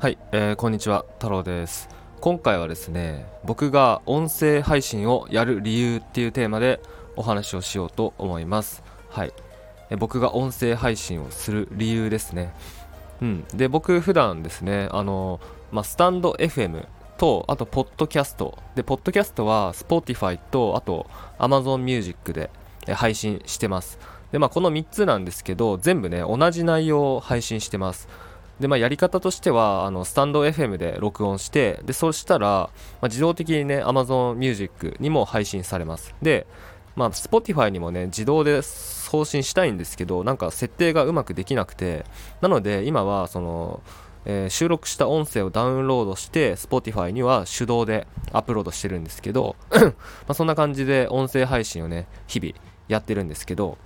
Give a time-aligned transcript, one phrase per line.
[0.00, 1.88] はい、えー、こんにちは太郎です。
[2.20, 6.78] 今回はですね僕が音声配信をやる理由っていうテーマで
[7.16, 8.84] お話をしようと思います。
[9.10, 9.32] はい、
[9.90, 12.54] え僕が音声配信をする理由ですね。
[13.20, 15.40] うんで僕普段ですねあの
[15.72, 16.86] まあ、スタンド FM
[17.16, 18.56] とあとポッドキャスト。
[18.76, 22.50] でポッドキャストは Spotify とあと Amazon Music で
[22.86, 23.98] 配信してます。
[24.30, 28.08] でまあこの3つなんですけど全部ね同じ内容を配信してます。
[28.60, 32.70] で、まあ、やり方としては、あの、スタンド FM で録音して、で、そうしたら、ま
[33.02, 36.14] あ、自動的にね、Amazon Music にも配信されます。
[36.22, 36.46] で、
[36.96, 42.04] まあ、Spotify にもね、自動で送信したいんですけど、なんか設定がうまくできなくて、
[42.40, 43.80] なので、今は、その、
[44.24, 49.78] えー、収録した音声をダウンロードして Spotify には手動でアップロードしてるんですけど ま
[50.28, 52.52] あそんな感じで音声配信をね日々
[52.88, 53.78] やってるんですけど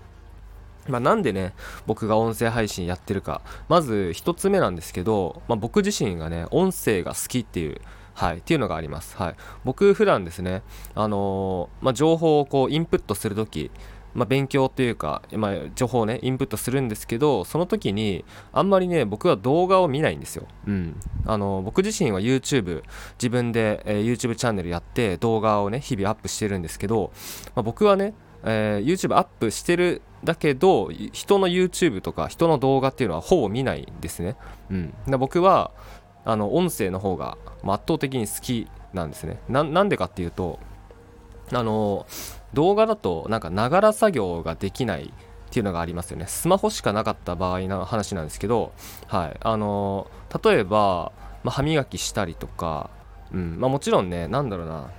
[0.88, 1.54] まあ、なんでね、
[1.86, 3.42] 僕が音声配信やってるか。
[3.68, 7.80] まず一つ目なんですけど、まあ、僕自身がね、音声が好きっていう、
[8.14, 9.16] はい、っていうのがあります。
[9.16, 9.36] はい。
[9.64, 10.62] 僕普段ですね、
[10.94, 13.70] あのー、まあ、情報をこうインプットするとき、
[14.14, 20.46] まあ、勉強っていうか、まあ、情報をね、インプットするんですけど、その時に、あんまりね、僕は動画を見ないんですよ。
[20.66, 20.96] うん。
[21.24, 22.82] あの、僕自身は YouTube、
[23.18, 27.12] 自分で、えー、YouTube チャンネルやって動画をね、日々アップしてるんですけど、
[27.54, 34.36] まあ、僕はね、えー、YouTube アップしてるだけど人の YouTube とか人の動画っていうのはほぼ見ないんですね、
[34.70, 35.72] うん、で僕は
[36.24, 39.40] あの音声の方が圧倒的に好きなんですね。
[39.48, 40.60] なんでかっていうと
[41.52, 42.06] あの
[42.52, 45.08] 動画だとなんかながら作業ができないっ
[45.50, 46.26] ていうのがありますよね。
[46.28, 48.72] スマホしかなかった場合の話なんですけど
[49.08, 49.36] はい。
[49.40, 50.08] あの
[50.44, 51.10] 例えば、
[51.42, 52.90] まあ、歯磨きしたりとか
[53.32, 53.56] うん。
[53.58, 54.90] まあ、もちろんね、なんだろうな、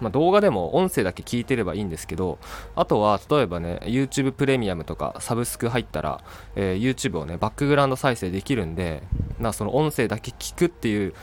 [0.00, 2.38] まあ、動画でも音声だけ聞いてればいいんですけど、
[2.76, 6.20] あとは例えばね、YouTube プレミアムとかサブスク入ったら、
[6.56, 9.02] えー、YouTube をね、バックグラウンド再生できるんで、
[9.38, 11.14] なその音声だけ聞くっていう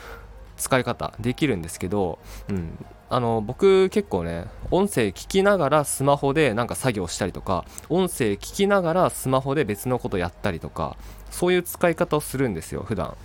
[0.56, 2.18] 使い方できるんですけど、
[2.48, 10.96] うん、あの僕結構ね音声聞きながらスマホでなんか作業したりとか音声聞きながらスマホで別のことやったりとか
[11.30, 13.16] そういう使い方をするんですよ普段。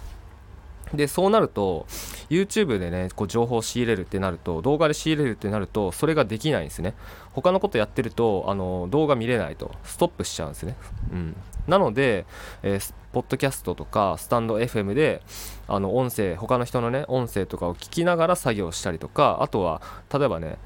[0.94, 1.85] で、そうなると、
[2.29, 6.94] YouTube でね、こう情報を仕入れるってなると、動画で仕入れるってなると、それができないんですね。
[7.34, 10.75] 他のことやってると、あの、動画見れないと、ストップしちゃうんですね。
[11.12, 11.35] うん。
[11.68, 12.25] なので、
[12.63, 15.22] えー、ポッドキャストとか、スタンド FM で、
[15.68, 19.81] あの、音声、他の人のね、音声とかを聞きながら作業したりとか、あとは、
[20.13, 20.57] 例えばね、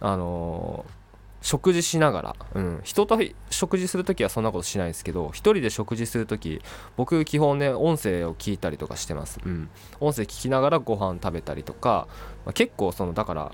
[0.00, 1.03] あのー
[1.44, 3.18] 食事しながら、うん、人と
[3.50, 6.62] 食事するときはそんなことしないですけど、1人で食事するとき、
[6.96, 9.38] 僕基本ね、音声を聞いたりとかしてます。
[9.44, 9.68] うん。
[10.00, 12.08] 音声聞きながらご飯食べたりとか、
[12.46, 13.52] まあ、結構その、だから、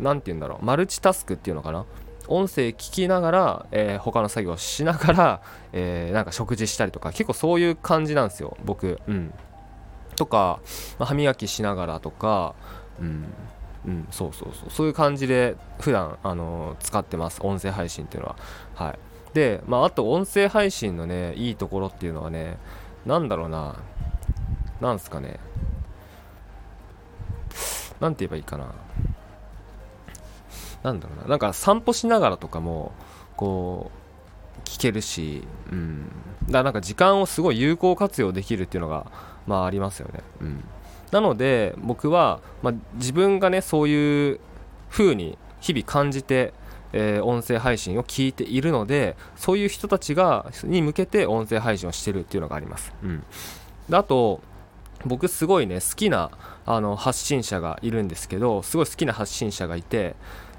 [0.00, 1.86] 何て言うんだろう、マルチタスクっていうのかな。
[2.26, 8.98] 音声聞きながら、えー、他の作業しながら、えー、なんか食事したりとか、結構そういう感じなんですよ、僕。
[9.06, 9.32] うん。
[10.16, 10.58] とか、
[10.98, 12.56] まあ、歯磨きしながらとか、
[13.00, 13.32] うん。
[13.88, 14.70] うん、そうそうそう。
[14.70, 17.40] そういう感じで普段あの、使ってます。
[17.42, 18.36] 音声配信っていうのは。
[18.74, 18.98] はい。
[19.34, 22.56] でまああと音声配信のねいいところっていうのはね
[23.06, 23.76] なんだろうな。
[24.80, 25.40] なんすかね。
[28.00, 28.74] なんて言えばいいかな。
[30.82, 31.28] なんだろうな。
[31.28, 32.92] なんか散歩しながらとかも
[33.36, 33.90] こ
[34.58, 36.10] う聞けるし、うん、
[36.46, 39.06] だからなんか時間をすごい有効活用できるっていうのが
[39.48, 40.20] まあありますよね。
[40.42, 40.64] うん。
[41.10, 44.40] なので僕は、まあ、自分がねそういう
[44.90, 46.52] 風に日々感じて、
[46.92, 53.24] えー、音声配信を聞いているのでそういう人たちがに向けて音声配信をしてるっていうのがあります、うん、
[53.88, 54.40] であと
[55.06, 56.30] 僕すごいね好きな
[56.66, 60.14] あの発信者がいるんですけどすごい好きな発信者がいて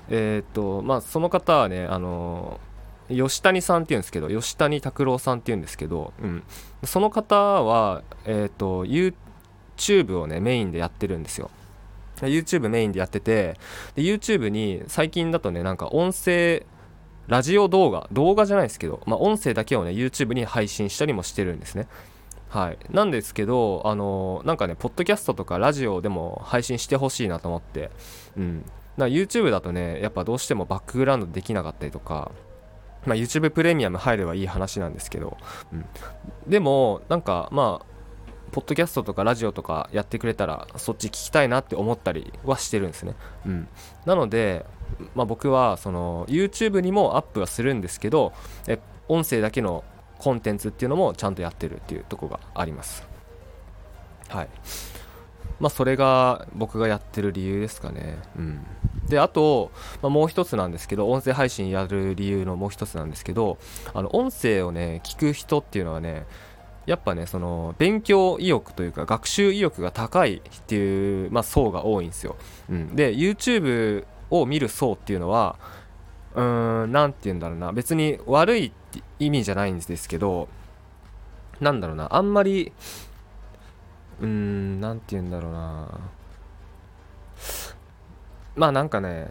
[0.09, 2.59] えー、っとまあその方はねあの
[3.09, 6.43] 吉谷さんっていうんですけど吉谷拓郎さんっていうんですけど、うん、
[6.83, 11.49] その方は、えーと、YouTube をねメインでやってるんですよ。
[12.21, 13.55] YouTube メインでやってて
[13.95, 16.65] で YouTube に最近だとねなんか音声
[17.27, 21.87] ラジオ動画動画じゃないですけど、まあ、音声だけをね YouTube に配信したりもしてるんですね。
[22.49, 22.77] はい。
[22.89, 27.91] なんですけどあのなんかねポッドキャストとかラジオでも配信してほしいなと思って
[28.37, 28.65] うん。
[28.97, 32.31] YouTube だとねやっぱどうしてもバックグラウンドできなかったりとか
[33.05, 35.37] まあ、YouTube プレミアム入ればいい話なんですけど、
[35.71, 35.85] うん、
[36.47, 37.85] でもなんかまあ
[38.51, 43.15] ポッドキャストとかラジオとかやってくれたらそっち聞きたいなって思ったりはしてるんですね。
[43.45, 43.67] うん、
[44.05, 44.65] なので、
[45.15, 48.33] まあ、僕はその YouTube にもアップはするんですけど
[48.67, 49.83] え音声だけの
[50.17, 53.07] コンテンツっていうのもちゃんとやってるっていうとこがあります。
[54.27, 54.49] はい。
[55.59, 58.17] まあそれが僕がやってる理由ですかね。
[58.37, 58.65] うん。
[59.07, 59.71] で、あと、
[60.01, 63.57] まあ、もう一つなんですけど、音声配信やる理由のもう一つなんですけど、
[63.93, 66.25] あの音声をね、聞く人っていうのはね、
[66.89, 72.35] やっぱねその勉強意欲というか学習意欲が高いっていう、まあ、層が多いんですよ、
[72.67, 75.55] うん、で YouTube を見る層っていうのは
[76.33, 80.49] うーん何て言うんだろうな別に悪いって意味じゃないんですけど
[81.59, 82.71] なんだろうなあんまり
[84.21, 85.87] うーん何て言うんだろうな。
[88.55, 89.29] まあなんかね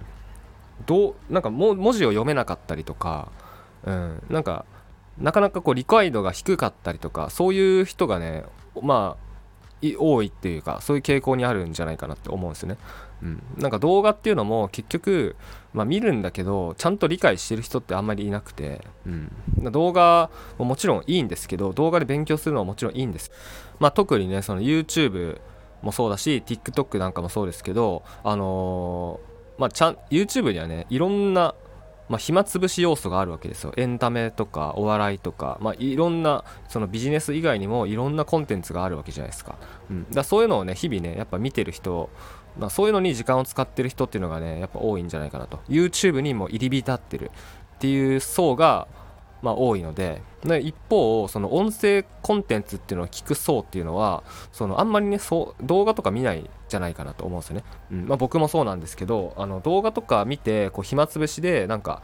[0.86, 3.30] どうなんかも文字を読めなかったりとか、
[3.84, 4.64] うん、なんか
[5.18, 8.44] なかなかこう理解度が低かったりとかそういう人がね
[8.80, 9.27] まあ
[9.98, 12.78] 多いっていうかそういう傾向にあるんじゃないかなって思うんですよね。
[13.22, 15.36] うん、なんか動画っていうのも結局、
[15.72, 19.32] まあ、見るんだけどちゃんと理解してる人ってあんまりいなくて、うん、
[19.72, 23.30] 動画ももちろんいいんですけど動画で勉強するのはもちろんいいんです。
[23.80, 25.40] まあ、特にねその YouTube
[25.82, 31.54] もそうだし TikTok なんかもそうですけどあのー、まあちゃん YouTube にはねいろんな
[32.08, 33.72] まあ、暇つぶし要素があるわけですよ。
[33.76, 39.56] エンタメとかお笑いとか、まあ、いろんなそのビジネス以外にもいろんなコンテンツがあるわけじゃないですか,、
[39.90, 42.10] うん、だそういうのをね日々ねやっぱ見てる人、
[42.58, 45.60] まあ、そういうのに時間を使ってる人っていうのがねやっぱ多いんじゃないかなと。
[45.68, 47.30] YouTube にも入り浸ってる
[47.76, 48.88] っていう層が
[49.42, 62.02] まあ、多いのでで一方その音声コンテンツっていうのを聞く層っていうのはそのあんまりねそう動画とか見ないじゃないかなと思うんですよね、うんまあ、僕もそうなんですけどあの動画とか見てこう暇つぶしでなんか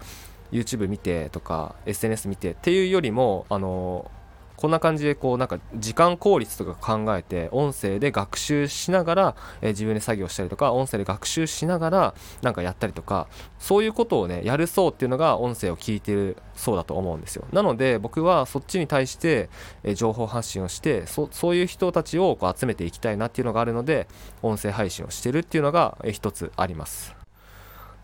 [0.53, 4.11] YouTube 見てとか SNS 見てっていうよりもあの
[4.57, 13.29] こんな感じでこうなんか時間効率とか考えて音声で学習しながら、え、自分で作業したりとか音声で学習しながらなんかやったりとか
[13.59, 17.45] そういうことをねやるそうっていうのが音声を聞いてるそうだと思うんですよ。
[17.53, 19.49] なので僕はそっちに対して、
[19.83, 24.07] え、情報発信をしてそそういう人たちをこう集めていきたいなっていうのがあるので
[24.43, 27.24] 音声配信をしてるっていうのが、えー、一つあります。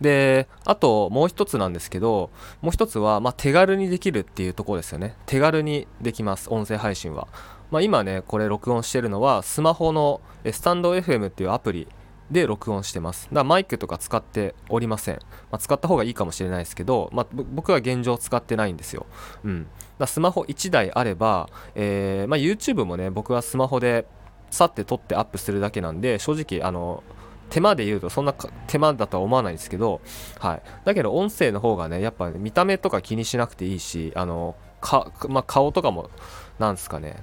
[0.01, 2.31] で、あともう一つなんですけど、
[2.63, 5.15] もう一つは、まあ、手軽にできるっていうところですよね。
[5.27, 7.29] 手軽にできます、音声配信は。
[7.71, 10.21] まあ、今ね、これ録音してるのは、スマホの
[10.51, 11.89] スタンド FM っていうアプリ
[12.31, 13.25] で録音してます。
[13.27, 15.17] だからマイクとか使っておりません。
[15.51, 19.07] まあ、使った方がいいかもしれないですけど、まあ、僕は現状使ってないんですよ。
[19.45, 19.67] うん。
[19.99, 24.07] だスマホ1台あれば、えー、まあ、YouTube もね、僕はスマホで
[24.51, 27.03] さって撮ってアップするだけなんで、正直、あの、
[27.51, 28.35] 手間で言うとそんな
[28.67, 30.01] 手間だとは思わないんですけど、
[30.39, 30.63] はい。
[30.85, 36.11] だけど音声の方がね、やっぱ、見た目とか気にしなくていいし、あの、か、まあ、顔とかも、
[36.59, 37.23] なんですかね、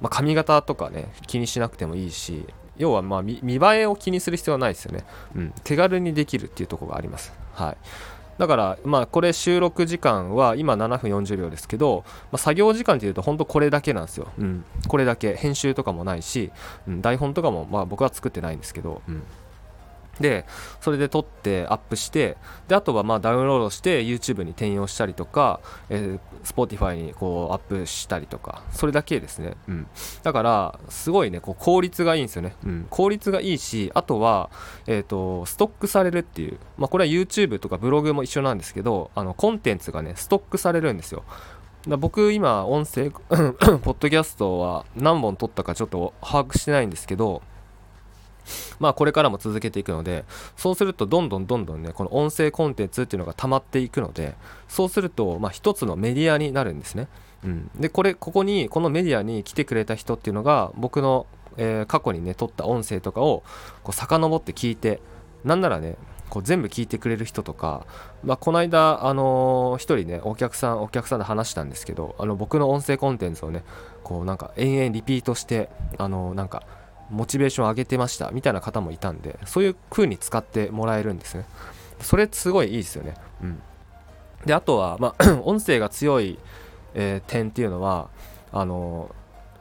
[0.00, 2.46] まあ、髪型とかね、気にしなくてもいいし、
[2.78, 5.04] 要はまあ見栄えを気にする必要はないですよね。
[5.36, 5.52] うん。
[5.64, 7.32] 手軽にできるっていうところがあります。
[7.52, 7.76] はい。
[8.38, 14.28] だから、まあ、これ収録時間は今7分40秒ですけど、まあ、作業時間っていうと本当これだけなんですよ。
[14.38, 14.64] うん。
[14.88, 15.36] これだけ。
[15.36, 16.50] 編集とかもないし、
[16.88, 19.22] うん、台本とかもまあ僕は作ってないんですけど、うん。
[20.20, 20.44] で、
[20.80, 22.36] それで撮ってアップして、
[22.68, 29.54] で、あとはまあダウンロードして YouTube に転用したりとか、えー、Spotify にこうアップしたりとか、それだけですね。
[29.66, 29.86] うん。
[30.22, 32.54] だから、すごいね、こう効率がいいんですよね。
[32.64, 32.86] うん。
[32.90, 34.50] 効率がいいし、あとは、
[34.86, 41.24] えっ、ー、と、ストックされるっていう、まあこれは YouTube とかブログも一緒なんですけど、あの、コンテンツがね、ストックされるんですよ。
[41.88, 43.10] だ僕今音声
[43.80, 47.42] ポッドキャストは何本撮ったかちょっと把握してないんですけど
[48.78, 50.24] まあこれからも続けていくので
[50.56, 54.34] そうするとどんどんどんどんねこの音声コンテンツっていうのが溜まっていくので
[54.68, 57.08] そうするとまあ一つのメディアになるんですね、
[57.44, 61.26] うん、でこれここにこのメディアに来てくれた人っていうのが僕の、
[61.56, 63.42] えー、過去にね撮った音声とかを
[63.82, 65.00] こう遡って聞いて
[65.44, 65.96] なんならね
[66.30, 67.84] こう全部聞いてくれる人とか、
[68.24, 73.64] まあ、この間、あのー、一人ね、お客さん、お客さんで話したんですけど、あの、僕の音声コンテンツをね、
[74.04, 76.62] こうなんか延々リピートして、あのー、なんか、
[77.10, 81.44] モチベーション上げてましたみたいな方もいたんでそういう風に使ってもらえるんですね。
[82.00, 83.14] それすごいいいですよね。
[83.42, 83.62] うん。
[84.46, 86.38] であとは、まあ、 音声が強い、
[86.94, 88.08] えー、点っていうのは
[88.52, 89.14] あの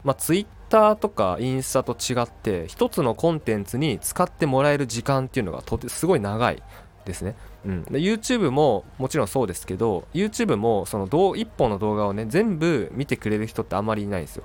[0.03, 6.63] まあ、ツイッターとかインスタと違って一つのコンテンツに使ってもらえる時間っていうのがとてすごい長い
[7.06, 14.44] ですね、うん、で YouTube ももちろんそうですけど YouTube もその1本の動画をね全部見てくれる人ってあまりいないんですよ、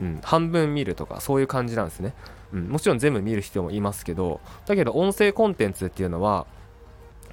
[0.00, 2.14] うん、半分見るとかそういう感じなんですね。
[2.52, 6.46] うん、もちろん全部見る人もいますけどだけど音声コンテンツっていうのは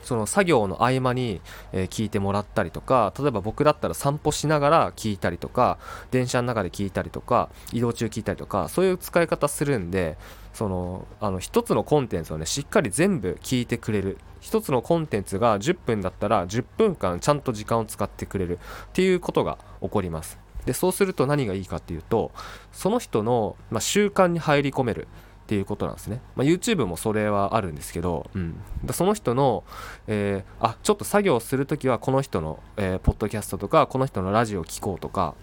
[0.04, 1.42] その作業の合間に、
[1.74, 5.80] えー、聞いてもらったりとか例えば僕だったら散歩しながら聞いたりとか
[6.12, 10.18] 電車の中で聞いたりとか移動中聞いたりとかそういう使い方するんで
[10.54, 14.18] そのあの一つのコンテンツをねしっかり全部聞いてくれる。
[14.40, 22.32] 一つのコンテンツが10分だったら10分間ちゃんと時間を使ってくれるっていうことが起こりますでそうすると何がいいかっていうと
[22.72, 25.08] その人の、まあ、習慣に入り込める
[25.46, 29.64] っていうことなんですね、まあ、YouTube もそれはあるんですけど、うん、だその人の、
[30.06, 35.36] えー、あちょっと作業するときはこの人の、えー、ポッドキャストとかこの人のラジオを聴こうとか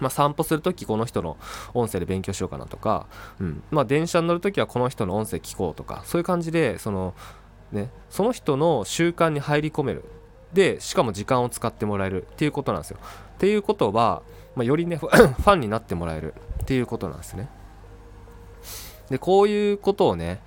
[0.00, 1.36] まあ、散歩するときこの人の
[1.74, 3.06] 音声で勉強しようかなとか、
[3.38, 3.62] うん。
[3.70, 7.14] まあ、電車に乗るときはこの人の音声聞こうとかそういう感じでその,、
[7.70, 10.04] ね、その人の習慣に入り込める。
[10.52, 12.98] でしかも時間を使ってもらえるっていうことなんですよ。
[13.00, 14.22] っていうことは、
[14.54, 17.48] まあ、よりね ファンになってもらえるっていうことなんですね。
[19.10, 20.40] でこういうことをね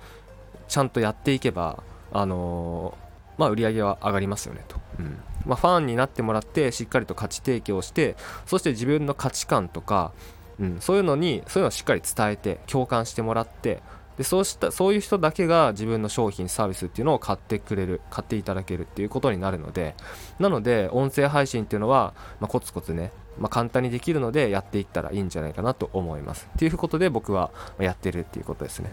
[0.68, 1.82] ちゃんとやっていけば
[2.12, 4.76] あのー、まあ売り上げは上がりますよねと。
[4.98, 10.12] うんまあ、ファンになってもらってしっかりと価値提供してそして自分の価値観とか、
[10.58, 13.80] うん、そういうのにそういうのをしっかり伝えて共感してもらって
[14.18, 19.94] でそうしたそういう人だけが自分の商品サービスっていうのを買ってくれる買っていただけるっていうことになるので
[20.38, 26.48] なので音声配信っていうのは、まあ、コツコツね、まあ、簡単にできるのでやっていったらいいんじゃないかなと思います。
[26.58, 28.92] ということで僕はやってるっていうことですね。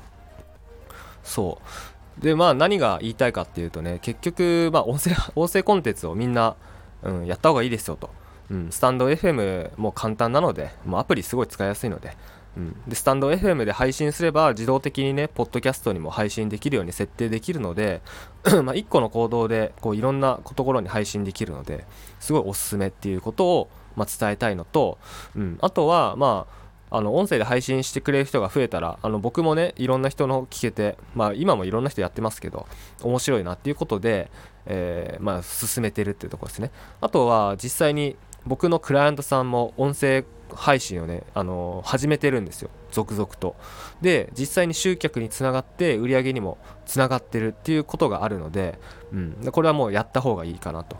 [1.23, 2.21] そう。
[2.21, 6.55] でまあ何が言いたいかっていうとね結局まあ音声音声コンテンツをみんな、
[7.01, 8.09] うん、やった方がいいですよと、
[8.51, 12.15] うん、スタンド FM も簡単なのでもうアプリすごい使いやすいので
[12.55, 18.01] うん、でスタンド FM で配信すれば自動的にねポッドキャストにも配信できるように設定できるので
[18.63, 21.85] まあ1個の行動でこういろんなところに配信できるので
[22.19, 24.99] すごいおすすめっていうことを、まあ、伝えたいのと、
[25.35, 26.63] うん、あとはまあ
[26.95, 32.67] あの音声で配信してくれる人が増えたらあの僕もねいろんな人の聞けて、まあ、今もいろんな人やってますけど
[33.01, 34.29] 面白いなっていうことで、
[34.67, 36.69] え、まあ、進めてるっていうところですね。
[37.01, 38.15] あとは実際に
[38.45, 42.69] 僕のクライアントさんも音声配信をね、あの、始めてるんですよ。
[42.93, 43.55] 続々と。
[44.01, 48.79] で実際に集客につながって売り上げにもつながってるっていうことがあるので、
[49.11, 50.97] うん、これはもうやった方がいいかなと、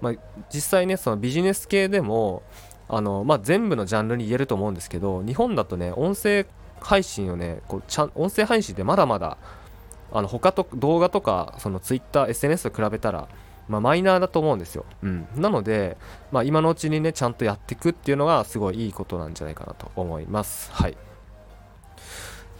[0.00, 0.14] まあ、
[0.54, 2.42] 実際ねそのビジネス系でも
[2.88, 6.46] あの、まあ、全部のジャンルに言えると思うんですけど日本だとね音声
[6.80, 9.38] 配信をねこうちゃん音声配信ってまだまだ
[10.12, 13.28] あの他と動画とかその Twitter、SNS と比べたら、
[13.72, 15.96] まあ、マイナーだと思うんですよ、うん、なので、
[16.30, 20.70] まあ、今のうちにねちゃんとやっていくっていうのがすごいいいことなんじゃないかなと思います。
[20.72, 20.92] はい。
[20.92, 20.94] っ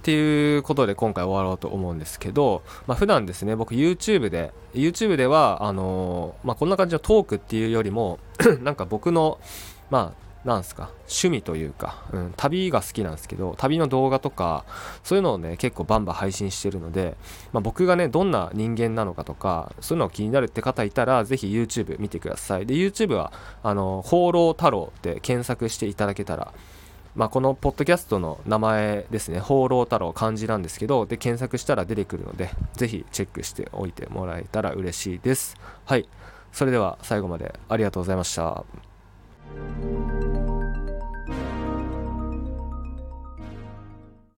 [0.04, 8.18] ていうことで今回終わろうと思うんですけど、まあ、普段ですね僕 YouTube で YouTube ではあのー、まあ、こんな感じのトークっていうよりも
[8.62, 9.38] なんか僕の
[9.90, 10.90] まあなんすか？
[11.02, 14.64] 趣味というか、うん、旅が好きなんですけど旅の動画とか
[15.04, 17.16] そういうのをね結構バンバン配信してるので、
[17.52, 23.32] まあ、僕がねどんな人間なのかとかそういうのが気になるって方いたらぜひ YouTube 見てくださいで YouTube は
[23.62, 26.52] あの放浪太郎って検索していただけたら
[27.14, 35.58] まあ、このポッドキャストの名前ですね、放浪太郎漢字なんですけど、で、検索したら出てくるので、ぜひチェックしておいてもらえたら嬉しいです。
[35.84, 36.08] はい。
[36.52, 38.64] それでは最後までありがとうございました。